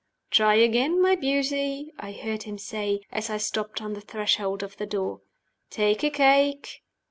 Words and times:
"Try 0.31 0.55
again, 0.55 0.99
my 0.99 1.15
beauty!" 1.15 1.93
I 1.99 2.11
heard 2.13 2.41
him 2.41 2.57
say, 2.57 3.01
as 3.11 3.29
I 3.29 3.37
stopped 3.37 3.83
on 3.83 3.93
the 3.93 4.01
threshold 4.01 4.63
of 4.63 4.77
the 4.77 4.87
door. 4.87 5.21
"Take 5.69 6.03
a 6.03 6.09
cake." 6.09 6.81